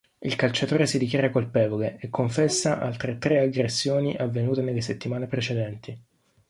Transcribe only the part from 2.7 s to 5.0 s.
altre tre aggressioni avvenute nelle